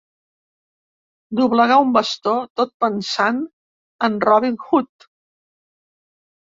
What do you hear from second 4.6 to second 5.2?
Hood.